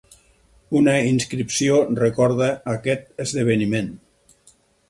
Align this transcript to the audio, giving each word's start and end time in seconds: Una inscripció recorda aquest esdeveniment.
Una 0.79 0.95
inscripció 1.09 1.77
recorda 2.01 2.49
aquest 2.75 3.25
esdeveniment. 3.27 3.93